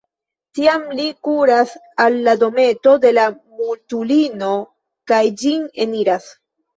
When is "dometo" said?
2.43-2.93